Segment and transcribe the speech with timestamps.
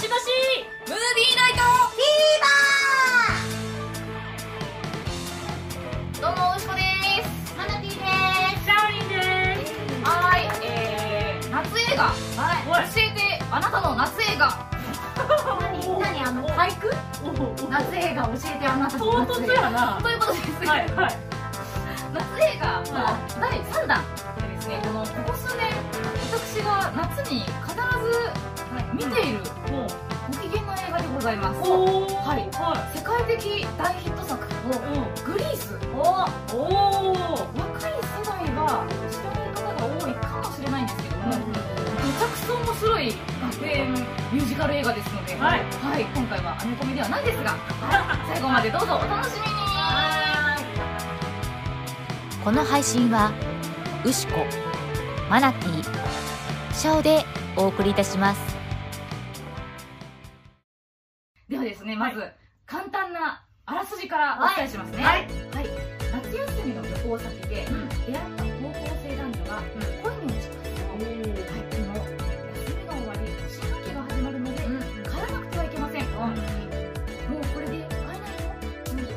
[0.00, 0.30] シバシ
[0.88, 2.40] ムービーナイトフィー
[6.20, 6.80] バーどうもうしこで
[7.24, 9.72] すマナティーですシャオリンです
[10.04, 10.66] はーい。
[10.66, 12.10] えー、夏映画は
[12.82, 12.92] い。
[12.94, 14.68] 教えてあなたの夏映画
[15.60, 16.90] 何何あの俳句
[17.70, 20.14] 夏映画教えてあなたの夏映画突やなとい。
[20.14, 20.80] うことです、はい。
[20.94, 21.16] はい。
[22.14, 22.84] 夏映画の
[23.40, 24.04] 第3弾
[24.40, 25.72] でですねこのここ数年
[26.32, 27.76] 私が夏に必ず
[28.94, 29.20] 見て
[29.76, 31.60] ご機嫌な映画でございます。
[31.60, 32.48] はい。
[32.56, 35.32] は世界的大ヒット作いうん。
[35.32, 35.76] グリース。
[35.92, 36.00] お
[36.56, 37.12] お
[37.56, 43.14] 若い世代は知らない方が多いかもしれないんですけども、めちゃくちゃ面白い
[43.52, 45.60] 学園ミュージカル映画ですので、はい。
[46.14, 47.54] 今回はアメコミではないですが、
[48.28, 49.56] 最後までどうぞお楽しみに。
[52.46, 53.32] この配信は
[54.04, 54.46] ウシコ
[55.28, 55.82] マナティ
[56.72, 57.24] シャオで
[57.56, 58.55] お送りいたします
[61.76, 62.24] ですねまず、
[62.64, 65.20] 簡単なあらすじからお伝えしますね、はい。
[65.20, 65.68] はい。
[66.10, 69.60] 夏休みの旅行先で出会った高校生男女が
[70.02, 72.08] 恋に落ちます、はい、でも休
[72.72, 73.20] みが終わり
[73.52, 78.40] 新学期が始まるので、帰らなくてはいけません、もうこれで会えない
[78.96, 79.12] の、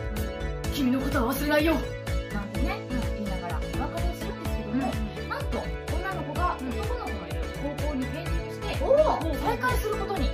[0.74, 1.74] 君のことは忘れないよ。
[1.74, 2.76] なんてね、
[3.16, 4.84] 言いながらお別れをするんですけども、
[5.30, 5.64] なんと
[5.96, 6.68] 女の子が男
[7.00, 8.68] の子のいる高校に転入して
[9.46, 10.28] 再会することに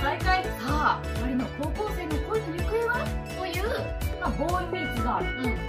[0.00, 3.04] 再会さあ2人の高校生の恋の行方は？
[3.38, 3.62] という、
[4.20, 5.26] まあ、ボーイミーツがある、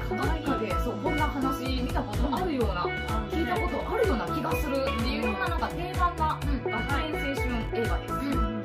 [0.09, 2.85] どっかでそうこんな話見たことあるような、
[3.29, 4.77] 聞いたことあるような気がする。
[4.77, 7.43] っていうようななんか定番な学園青春
[7.73, 8.13] 映画です、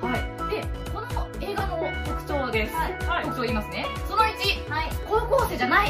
[0.03, 1.07] はい、でこの
[1.41, 1.73] 映画の
[2.05, 2.89] 特徴です、は
[3.21, 3.25] い。
[3.25, 3.87] 特徴言いますね。
[4.09, 4.33] その1、
[5.09, 5.89] 高校生じゃない。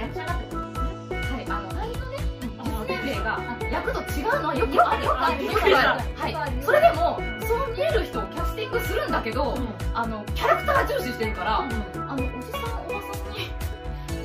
[0.00, 0.68] 役者だってこと
[1.14, 2.16] ですねはい、あの俳優のね
[2.48, 3.30] 実年齢が
[3.70, 5.04] 役と違うのはよくある。
[5.04, 5.44] よくある。
[5.44, 6.00] よくある。
[6.16, 6.61] はい
[9.22, 9.56] だけど、
[9.94, 13.38] あのキャラクター重視してるから、あのおじさんおばさんに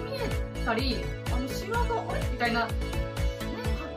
[0.10, 0.98] 見えたり
[1.32, 2.22] あのシワがあれ？
[2.32, 2.74] みたいな、ね、
[3.78, 3.94] 発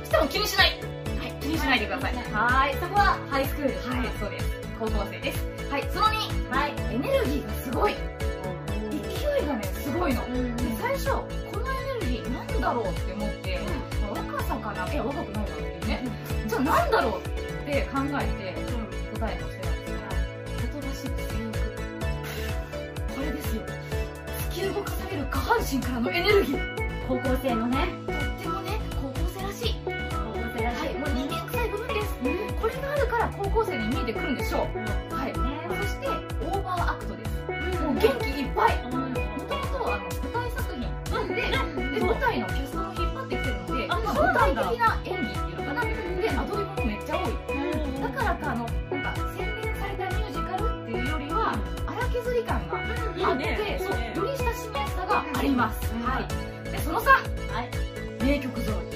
[0.00, 0.06] 見。
[0.06, 0.70] しても気にしない。
[1.18, 2.14] はい気にしないでください。
[2.14, 2.74] はい。
[2.80, 3.74] そこはハイスクール。
[3.94, 4.08] はい。
[4.18, 4.46] そうです。
[4.80, 5.46] 高校生です。
[5.70, 7.92] はいその2、はい、エネルギーがすごい。
[7.92, 10.32] 勢いがねすごいの、で
[10.80, 11.28] 最初こ
[11.60, 13.60] のエネルギーなんだろうって思って、
[14.00, 16.08] まあ若さかないや若くないなっていうね、
[16.46, 17.22] じゃあなんだろうっ
[17.66, 18.56] て考えて、
[19.20, 19.67] 答えとして
[21.06, 21.12] こ
[23.20, 23.62] れですよ。
[24.50, 26.58] 突き動かされる下半身からのエネルギー。
[27.06, 29.74] 高校生のねとってもね高校生らしい。
[29.84, 29.94] 高校
[30.56, 32.06] 生らしはいもう人間臭い部分です、
[32.60, 34.60] これがあるから高校生に見えてくるんでしょう、
[35.14, 35.32] はい。
[35.32, 37.30] そしてオーバーアクトです。
[37.82, 38.76] もう元気いっぱい。
[38.84, 40.00] もともと舞
[40.32, 40.82] 台作品。
[41.10, 45.82] なんでで舞台のキャストも引っ張ってきてるのであまあ舞台的な演技っていうのかな
[56.22, 56.26] は
[56.68, 56.70] い。
[56.72, 58.76] でその3、名曲揃い。
[58.76, 58.86] はい、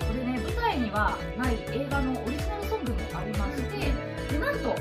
[0.00, 3.92] これね舞台にはない映画のオリジナルソングもありまして
[4.32, 4.74] でなんと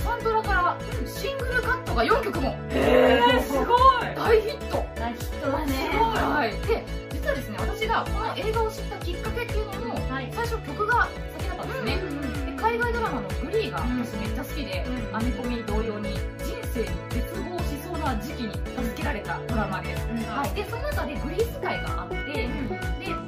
[0.00, 2.56] サントラからシングルカットが4曲も。
[2.70, 3.68] へえすごい。
[4.16, 4.84] 大ヒット。
[4.96, 5.72] 大ヒットだね。
[5.92, 6.52] はい。
[6.66, 11.08] で実はですね私がこの映画を知ったきっかけっていうのも最初曲が
[11.38, 11.96] 先だったんですね、
[12.46, 15.79] で海外ドラマの「グリー」が私めっちゃ好きで、うんアメコミ同
[19.30, 22.50] たドラマです、はい、でその中でグリース会があって、で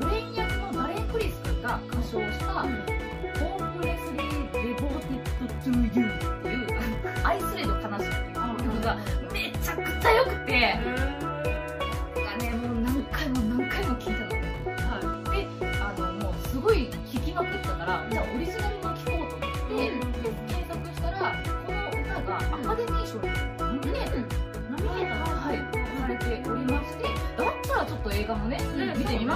[0.01, 6.67] ブレイン役のバレン・クリスが歌唱した「Hopelessly Devoted to You」っていう
[7.25, 8.97] 「愛すれど悲しい」っていう曲が
[9.33, 10.77] めちゃくちゃ良くて、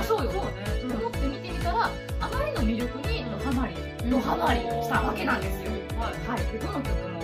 [0.06, 1.91] 見てみましょうよと思って見てみたら
[2.21, 3.75] あまりの魅力にドハマり
[4.09, 7.21] ドハマりしたわけなんですよ、はい、でどの曲も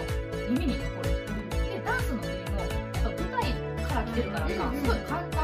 [0.50, 1.10] 耳に残る。
[1.70, 2.68] でダンスの振りもやっ
[3.02, 3.54] ぱ舞台
[3.86, 5.38] から来てるからかすごい簡単。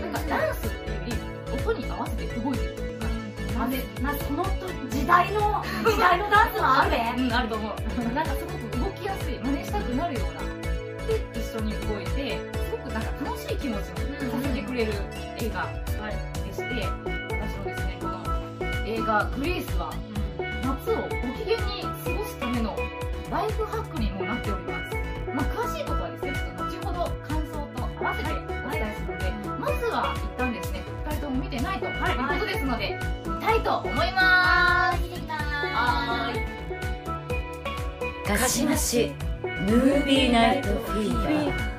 [0.00, 2.70] なんかダンスっていうより音に合わせて動いてる。
[2.70, 4.44] っていうかなぜなその
[4.88, 6.90] 時代の 時代のダンスはある？
[6.92, 8.14] ねうん、あると思う。
[8.14, 10.40] なんかすごく動きやすい、真似したくなるような。
[11.06, 14.92] で、一緒に動いて、すごくなんか楽しい気持ちにさせてくれる
[15.38, 15.68] 映画。
[16.00, 16.29] でし
[16.80, 16.86] て、
[17.34, 18.22] 私のですね、この
[18.86, 19.92] 映画、グレイスは、
[20.38, 22.76] 夏をご機嫌に過ごすための
[23.30, 24.96] ライフハックにもなっております。
[25.34, 28.34] まあ、詳しいことはですね、ちょっと後ほど感想と合わせてお
[28.70, 35.00] 伝えするので、まずは一旦ですね、2人とも見てないということですので、見たいと思います。
[35.72, 36.36] はー
[38.26, 38.38] い。
[38.38, 39.12] かしまし
[39.42, 41.69] ムービーナイトフィーバー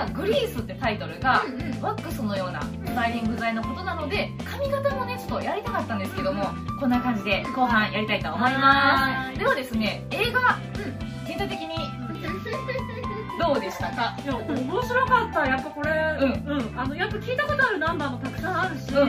[0.00, 1.42] はグリースってタイトルが、
[1.82, 6.44] ワックスのようなスタイリング剤のことなので髪型もねちょっとやりたかったんですけども
[6.80, 9.34] こんな感じで後半やりたいと思いまはい。
[9.34, 10.58] すではですね映画、
[11.26, 11.68] 全体的に
[13.38, 14.16] どうでしたか？
[14.24, 15.46] いや面白かった。
[15.46, 15.90] やっぱこれ
[16.20, 19.08] ううん、あのやっぱ聞いたことあるナンバーもたくさんあるし、うんうん。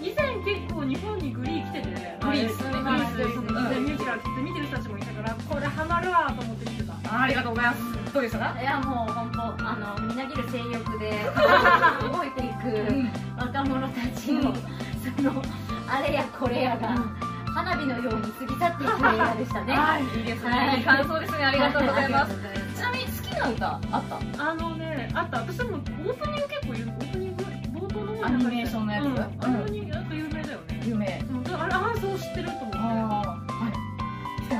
[0.00, 2.68] 以前結構日本にグリー来ててねグリーですね。
[2.72, 6.92] あれグリーですそうミュージカルって見てる人たちもいたからこれハマるわと思って見てた。
[7.16, 8.12] あありがとうございます。
[8.14, 8.60] どうでしたか？
[8.60, 9.64] いやもう本当
[12.12, 13.10] 動いていくうん。
[13.36, 14.54] 若者たちの、
[15.16, 15.42] その
[15.88, 16.96] あれやこれやが、
[17.54, 19.74] 花火のように過ぎ去っていく映画でしたね。
[19.74, 20.02] はい。
[20.18, 20.20] い。
[20.22, 21.44] いですね、はい感想ですね。
[21.44, 22.34] ありがとうございます。
[22.76, 23.80] ちなみに好きな歌あっ
[24.36, 24.50] た？
[24.50, 25.38] あのねあった。
[25.38, 25.82] 私もオー
[26.14, 29.04] プニング結構言うオープニング冒頭のアニメーションのやつ？
[29.04, 31.24] うん、あれになんか有名だよね、有名。
[31.30, 33.72] うん、あれあれそう知ってると思ってああはい。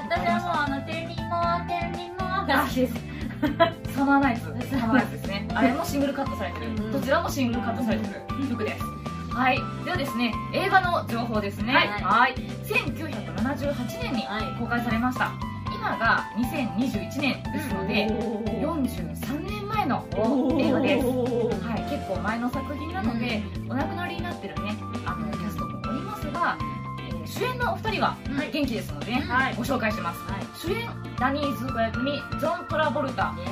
[0.09, 1.35] 私はもうあの「天秤も
[1.69, 2.17] 天秤も」
[2.47, 2.94] が好きです
[3.94, 5.49] サマーナイツサマーナイツですね。
[5.55, 6.67] あれもシングルカットされてる。
[6.67, 6.93] うん。
[6.93, 8.49] どちらもシングルカットされてる。
[8.49, 8.85] 曲です。
[9.31, 9.61] はい。
[9.85, 11.75] ではですね映画の情報ですね。
[11.75, 11.88] はい。
[11.88, 12.35] はい。
[12.65, 14.59] 1978年にはい。
[14.59, 15.31] 公開されました。
[15.75, 18.43] 今が2021年ですのでお
[18.81, 20.61] 43年前のー。
[20.61, 21.06] 映画です。
[21.06, 24.75] はい、結構前の作品なので、お亡くなりになってるね
[25.05, 26.75] あのキャストもおりますが、えー
[27.26, 29.55] 主演のお二人ははい元気ですのでね、はい。
[29.56, 30.46] ご紹介します、はい。
[30.55, 30.88] 主演
[31.19, 33.34] ダニーズ子役にジョン・トラボルタ。
[33.37, 33.43] 当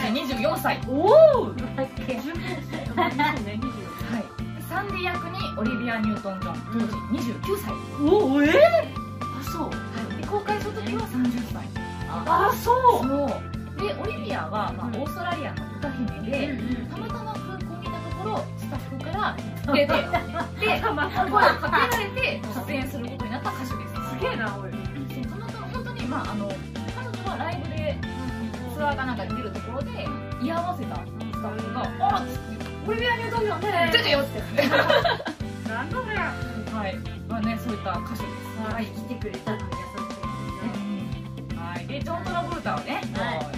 [0.00, 2.96] 時24歳、おおーイ十分そう
[3.44, 4.24] ね24はい、
[4.68, 6.54] サンディ役にオリビア・ニュートン・ジョン。
[6.72, 7.72] 当時29歳、
[8.02, 8.48] おおえ
[9.20, 9.62] あそう。
[9.62, 9.70] は
[10.18, 11.68] い、で公開する時は30歳。
[12.08, 13.06] あそう。
[13.06, 13.28] そう。
[13.76, 14.96] でオリビアは、まあ、うん。
[15.02, 16.86] オーストラリアの歌姫で、うん。
[16.86, 17.34] たまたま
[18.64, 19.36] スタッフから
[19.72, 19.86] 出て
[20.60, 23.94] で声をまかけられて出演することになった歌手です。
[24.10, 24.70] すげえなおい。
[24.72, 26.48] そうたまたま本当にまああの
[26.96, 27.98] 彼女はライブで
[28.74, 30.08] ツアーかなんかに出るところで
[30.42, 31.00] 居合わせたス
[31.42, 31.80] タッフが
[32.16, 34.62] 「あっ!」つって「オリビア・ニュートン・ジョンね出てよ!」って
[35.68, 36.98] なんだこれはい。
[37.28, 38.24] まあねそういった歌手です。
[38.74, 39.68] はい、来てくれたのに優
[41.50, 43.53] しいはい、でジョン・トラボルタはね、はい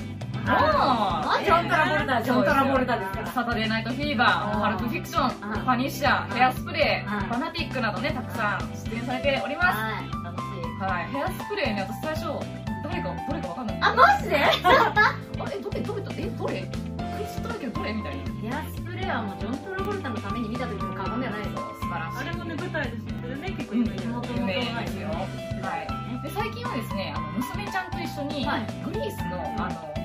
[0.46, 5.60] もうあジョントラボルタジョントラボルタですからサタデーナイトフィーバー、うんパルプフィクション、うん。
[5.60, 7.20] ファニッシャー、ヘアスプレー、うん。
[7.28, 8.60] ファナティックなどね、たくさん
[8.90, 9.66] 出演されております。
[9.78, 10.82] はい楽しい。
[10.82, 12.46] はい、ヘアスプレーね、私最初、
[12.84, 13.78] 誰か、どれかわかんない。
[13.82, 14.36] あマジで？
[14.64, 15.14] あ
[15.52, 16.60] え、どれ、どれ、どれ、え、どれ？
[16.62, 18.22] クリストだけどどれみたいな。
[18.40, 22.28] ヘアスプレーはもうジョン・トラボルタのために見た時も過言ではないですよ素晴らしい。
[22.28, 24.54] あれもね舞台ですけどね結構有名だよ元々有名
[24.84, 25.08] ですよ。
[25.08, 26.22] はい。
[26.22, 28.66] で、最近はですね、あの、娘ちゃんと一緒に、はい。
[28.84, 29.95] グリースの、あの、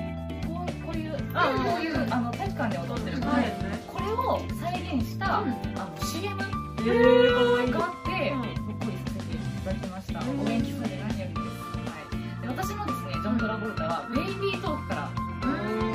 [1.34, 3.52] あこういう、あの、体育館で踊ってる、はい。
[3.86, 5.50] これを再現した、うん。
[5.78, 10.20] あの、CM があって、うんほっこりさせていただきました。
[10.20, 10.40] うん。
[10.40, 11.42] お元気そうで何よりです。
[11.88, 12.42] はい。
[12.42, 15.10] で私のですね、ジョン・トラボルタは、ベイビートークから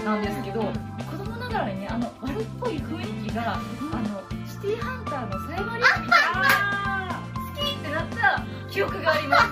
[0.04, 0.72] なんですけど、子
[1.18, 6.42] 供ながらにね、あの、悪っぽい雰囲気が、あの、シティーハンターのサイバリアみたいな、
[7.14, 9.44] あ好きってなった記憶があります。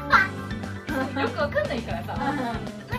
[1.20, 2.16] よくわかんないからさ、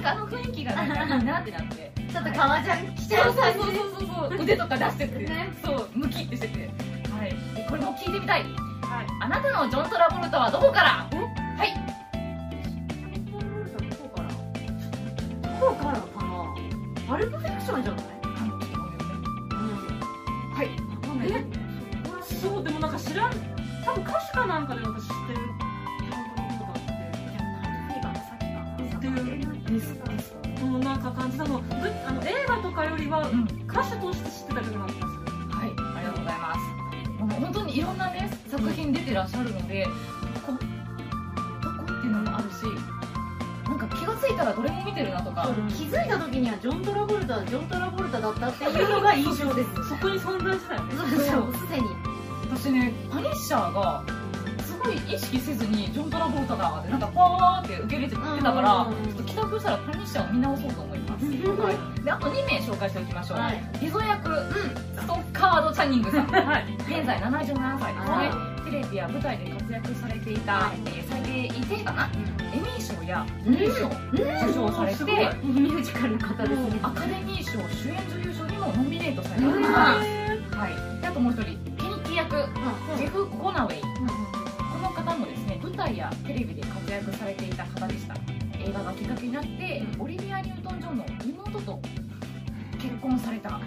[0.07, 1.93] かあの雰囲気がなんかいいなってなって。
[1.97, 4.43] ちょっと革ジャン着ちゃそううそう感じそうそうそう。
[4.43, 5.53] 腕とか出してて、 ね。
[5.65, 6.71] そうムキってしてて。
[7.11, 7.31] はい。
[7.55, 8.43] でこれも聞いてみたい。
[8.43, 8.47] ー
[8.87, 9.07] はい。
[9.23, 11.09] あなたのジョン・トラボルタはどこから？
[11.59, 11.75] はい。
[13.33, 13.39] ど
[14.09, 14.29] こから？
[15.61, 16.55] どこからかな？
[17.09, 18.05] パルプフィクションじゃない？
[20.57, 20.71] はい。
[22.41, 23.31] そうでもなんか知らん。
[23.85, 25.39] 多分歌詞かなんかで私知ってる。
[28.97, 29.07] って。
[29.07, 29.94] いうです。
[29.94, 30.35] です。
[30.64, 31.75] もうなんか感じなのぶ
[32.06, 33.49] あの映画とかよりはうん。
[33.68, 35.14] 歌手として知ってた曲な気がす。
[35.16, 35.96] るはい。
[35.96, 36.61] ありがとうございます。
[37.40, 39.87] 本当にいろんなね作品出てらっしゃるので
[40.46, 42.62] こどこっていうのもあるし
[43.68, 45.49] なんか気がついたらどれも見てるなとか。
[45.68, 49.88] 気づいた時にはジョン・トラボルタジョン・トラボルタだったっていうのが印象です。
[49.88, 50.94] そこに存在してたよね。
[50.96, 51.54] そうそう。
[51.54, 51.87] すでに。
[52.49, 54.04] 私ねパニッシャーが
[54.95, 58.21] 意識せずにジョン・トラボルタだってなんかパワーって受け入れてた
[58.52, 63.62] からうんちょっと帰宅したらパニッシャーを見直そうと思います、うんはい、であと2名紹介しておきましょう、はい。
[63.81, 64.28] リゾ役、
[64.95, 66.26] ストッカード・チャニングさん。
[66.31, 66.64] はい。
[66.88, 67.95] 現在77歳。
[67.95, 72.11] ですね、はテレビや舞台で活躍されていた、えー最低一定かな？
[72.52, 73.52] エミー賞やうん。
[73.52, 75.05] グリー賞受賞されて、
[75.45, 76.81] ミュージカルの方ですね。
[76.83, 82.49] アカデミー賞主演女優賞にもノミネートされております、はい、であともう一人ケニッキー役役
[82.97, 83.83] ジェフ・コナウェイ
[85.07, 88.15] 方もですね舞台やテレビで活躍されていた方でした。
[88.59, 91.81] 映画がきっかけになってオリビア・ニュートン・ジョンの妹と
[92.81, 93.61] 結婚された。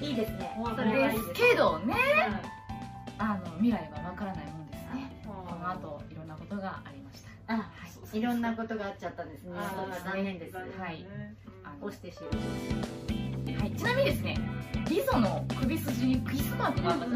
[0.00, 0.50] いいですね。
[0.86, 1.94] ですですけどね
[3.18, 5.10] あの未来はわからないもんですね。
[5.26, 7.54] この後いろんなことがありました。
[7.54, 7.70] あ
[8.12, 8.22] い。
[8.22, 9.52] ろんなことがあっちゃったんですね。
[9.58, 10.56] あーそう残念です。
[10.56, 11.06] はい。
[11.82, 12.44] 押してしまは
[13.12, 13.25] い、
[13.76, 14.36] ちなみにですね
[14.88, 17.10] リゾの首筋にキスマークがあったう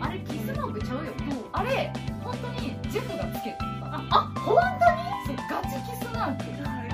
[0.00, 1.12] あれキスマークちゃうよ。
[1.52, 1.92] あれ
[2.22, 3.64] 本当にジェフがつけた。
[3.86, 5.38] ああ本当に？
[5.38, 6.44] そうガチキスマーク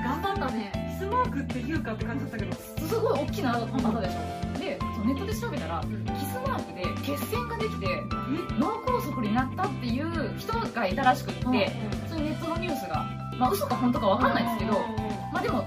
[0.03, 0.71] 頑張ったね。
[0.93, 2.55] キスマークって言うかって感じだったけど。
[2.55, 4.59] すごい大きな技でしょ。
[4.59, 7.87] でそうネットで調べたらキスマークで血栓ができて
[8.59, 13.05] 脳梗塞になったっていう人がいたらしくって、そういうネットのニュースが。
[13.37, 14.79] まあ嘘か本当かわかんないですけど、
[15.33, 15.65] まあでも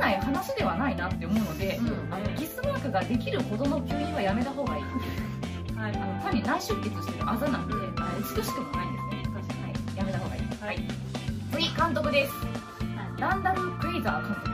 [0.00, 2.14] ない話ではないなって思うので、うん。
[2.14, 4.82] あのキスマークができるほどの吸引はやめた方がいい。
[5.76, 5.92] はい。
[5.94, 7.74] あの単に内出血してるあざなんで、
[8.34, 9.62] 美しくもないんですね。
[9.62, 9.98] はい。
[9.98, 10.78] やめた方がいい、はい、
[11.52, 12.32] 次監督です。
[13.18, 14.50] ランダル・クレイザー監督。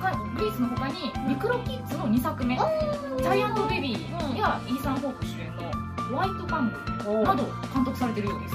[0.00, 5.62] 他グリースの他にミクロキッズの2作目「ジャイアント・ベビー」やイーサン・ホーク主演の
[6.10, 6.78] 「ホワイト・バング」
[7.24, 7.44] など
[7.74, 8.54] 監督されてるようです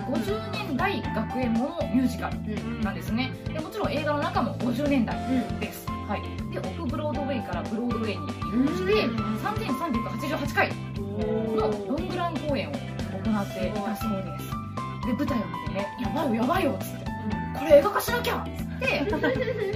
[0.08, 2.38] 50年代学園ものミュージカル
[2.82, 3.32] なんですね。
[3.52, 5.16] でもちろん映画の中も50年代
[5.60, 10.70] です、はい、でオフブロードウェイからブロードウェイに移動して3388回
[11.56, 14.54] のロングラン公演を行っていたそうです。
[15.06, 17.06] で舞台を見てね「やばいよやばいよ」っつって
[17.60, 19.06] 「これ映画化しなきゃ!」っつって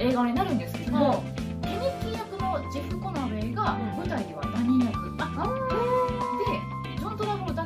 [0.00, 1.22] 映画になるんですけども、
[1.62, 4.86] ケネッキー役のジェフ・コナウェイが舞台ではダニー。
[4.86, 5.67] 役、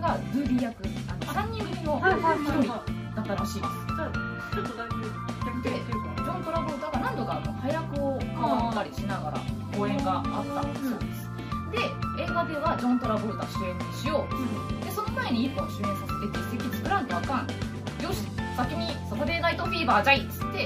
[0.02, 3.73] がドゥーディ役あの3人組のはいはいはい1人はだったらしいです。
[4.52, 5.06] ちょっとだいぶ
[5.47, 6.23] 逆転っていうか。
[6.23, 9.38] ジョン・トラボルタが何度かあの配役を変わったりしながら
[9.76, 11.30] 公演があったそうです。
[11.71, 11.78] で
[12.23, 17.47] 映画ではジョン・トラボルタ主演にしようでその前に1本主演させて実績作らんとあかん。
[18.02, 20.62] よし先にサタデーナイトフィーバーじゃいっつって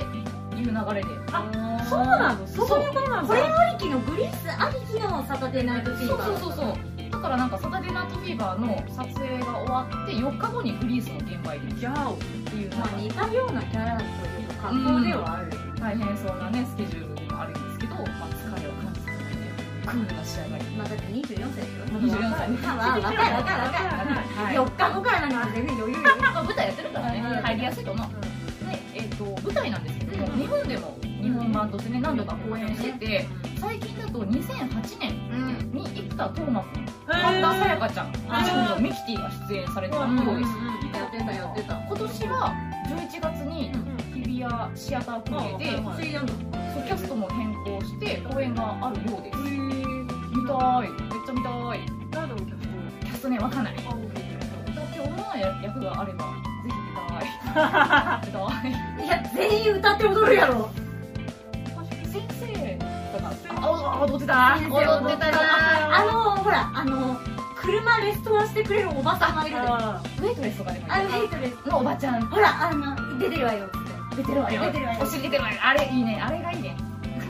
[0.57, 1.09] いう流れで。
[1.33, 3.11] あそうなのそこにこう。
[3.11, 6.75] なんだこれありきのグリースありきのサタデーナイトフィそうーバーそうそうそう
[7.17, 15.67] だからなんかサタデーナイトフィーバーの撮影が終わって4日後にグリースの現場入りギャオっていうまあ似たようなキャラというか格好ではある。
[15.81, 28.09] 大変そうなねスケジュールでもあるんですけど、まあ、疲れを感じさせてクールな仕上がりまあだって24歳でしょ24歳まあまあ若い若い若い若いはい4日後からなんか全然余裕よまあ舞台やってるからねうん入りやすいと思う
[28.67, 33.27] で、えー、と舞台なんですけども、日本でも日本版としてね何度か公演してて
[33.61, 35.73] 最近だと2008年うん。
[35.73, 38.75] に生田斗真君神田沙也加ちゃんー。
[38.75, 40.51] とミキティが出演されてたようです。
[40.99, 41.75] やってたやってた。
[41.89, 42.55] 今年は
[42.89, 43.73] 11月に
[44.15, 49.39] 日比谷シアタークレイでキャストも変更して公演があるようです。
[49.39, 50.89] 見たい。
[50.89, 51.81] めっちゃ見たい。
[52.11, 53.07] 誰だろうキャスト？
[53.07, 53.75] キャストねわかんない。
[53.87, 56.31] あオッケーだって女の役があればぜ
[56.65, 58.27] ひ見たい。
[58.27, 59.07] 見たい。
[59.07, 60.69] いや全員歌って踊るやろ。
[60.75, 60.86] 先
[63.23, 67.17] あ踊ってた踊ってたなあのほらあの
[67.57, 73.69] 車レストアしてくれるおばさんがいるウェイトレスとかでもいいのヘイトレスのおばちゃんほらあの出てるわよ
[74.17, 76.77] 出てるわよ出てるわよお尻出てるわよあれいいねあれがいいね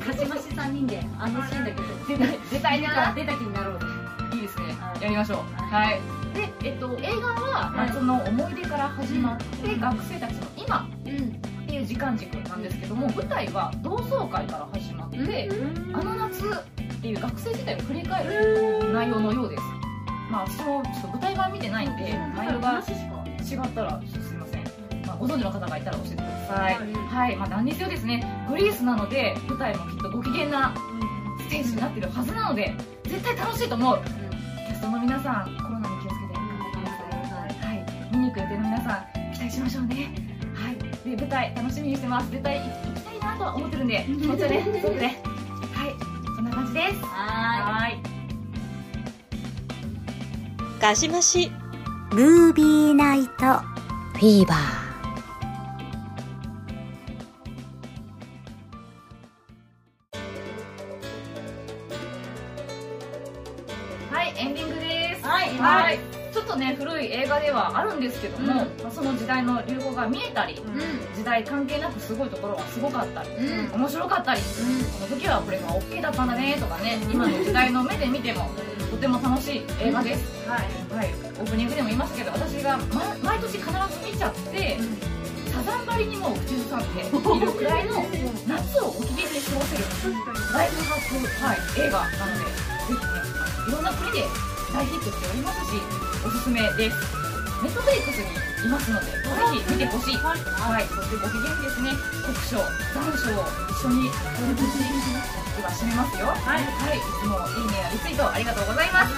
[0.07, 6.00] 勝ち増し3人であのシーンだけど出たいな出た気になろういいですねやりましょうはい
[6.35, 15.49] でえっと映画は夏の思い出から始まって学生たちの今っていう時間軸なんですけども舞台は同窓会から始まって
[15.92, 19.62] あの夏っていう学生時代を振り返る内容のようです。
[20.30, 24.64] まあ私もちょっと舞台版見てないんで内容が違ったらちょっとすいません、
[25.06, 26.75] まあ、ご存知の方がいたら教えてください。
[26.75, 28.26] はいはい、まあ、何にせよですね。
[28.49, 30.75] グリースなので舞台もきっとご機嫌な
[31.38, 34.00] ステージになってるはずなので絶対楽しいと思う。
[34.66, 36.90] キャストの皆さんコロナに気をつけて頑張ってくだ
[37.28, 37.49] さい。
[37.64, 37.85] はい。
[38.11, 40.12] 見に行く予定の皆さん期待しましょうね。
[40.54, 40.75] はい。
[41.08, 42.30] で舞台楽しみにしてます。
[42.32, 45.21] 絶対行きなとは思ってるんで気持ちはねすごくね。
[45.75, 45.95] はい
[46.37, 47.00] そんな感じです。
[47.00, 48.00] ははい。
[50.80, 51.50] ガシマシ
[52.12, 54.59] ムービーナイトフィーバー。
[64.14, 65.26] はいエンディングです。
[65.26, 65.49] はい。
[65.59, 65.99] はい。
[66.33, 70.56] ちょっとね古い映画ではあるんですけども、その時代の流行が見えたりい
[71.16, 73.28] 時代関係なくすごいところがすごかったり
[73.74, 78.48] 面白かったりこの時はこれが OK だったんだねとかね今の時代の目で見ても
[78.90, 81.10] とても楽しい映画です、はい、はい、
[81.40, 83.72] オープニングでも言いましたけど私が、ま、毎年必ず
[84.06, 84.78] 見ちゃって、
[85.52, 88.04] サザン張りにも口ずさんでいるくらいの
[88.46, 89.84] 夏をご機嫌に過ごせる
[90.52, 92.52] ライブハウス、はい、映画なのでぜ
[92.86, 93.00] ひね
[93.68, 94.24] いろんな国で
[94.72, 95.80] 大ヒットしておりますし
[96.26, 97.25] おすすめです
[97.66, 98.30] ネットフリックスに
[98.62, 99.18] いますのでぜ
[99.58, 100.16] ひ見てほしい。
[100.23, 101.90] はい、そしてご機嫌にですね。
[102.23, 102.62] 国賞
[102.94, 103.42] 残賞を
[103.75, 104.14] 一緒にで
[105.66, 106.30] は締めますよ。
[106.30, 109.11] はい、はい、いつもいいねやリツイートありがとうございます。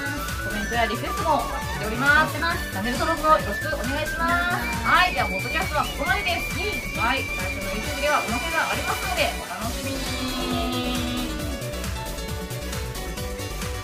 [0.49, 2.33] コメントやリクエストもお待ちしております。
[2.33, 4.64] チャンネル登録をよろしくお願いします。
[4.81, 5.12] はい。
[5.12, 6.57] ではポッドキャストはここまでです
[6.97, 7.21] はい。
[7.28, 10.09] 最初の YouTube ではおまけがありますのでお楽しみに。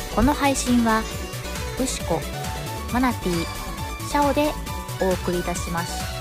[0.09, 1.04] この配信は
[1.76, 2.16] ウシコ
[2.92, 3.63] マナティ
[4.14, 4.52] シャオで
[5.02, 6.13] お送りいたします。